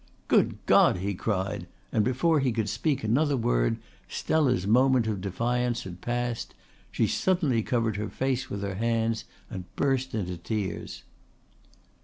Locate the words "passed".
6.01-6.55